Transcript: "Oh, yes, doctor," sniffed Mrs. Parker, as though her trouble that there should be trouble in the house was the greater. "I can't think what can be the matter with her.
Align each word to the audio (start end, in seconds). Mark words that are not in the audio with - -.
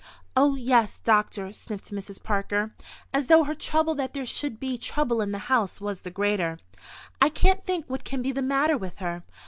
"Oh, 0.35 0.55
yes, 0.55 0.99
doctor," 0.99 1.53
sniffed 1.53 1.91
Mrs. 1.91 2.23
Parker, 2.23 2.73
as 3.13 3.27
though 3.27 3.43
her 3.43 3.53
trouble 3.53 3.93
that 3.93 4.13
there 4.15 4.25
should 4.25 4.59
be 4.59 4.75
trouble 4.79 5.21
in 5.21 5.31
the 5.31 5.37
house 5.45 5.79
was 5.79 6.01
the 6.01 6.09
greater. 6.09 6.57
"I 7.21 7.29
can't 7.29 7.63
think 7.67 7.85
what 7.87 8.03
can 8.03 8.23
be 8.23 8.31
the 8.31 8.41
matter 8.41 8.79
with 8.79 8.97
her. 8.97 9.21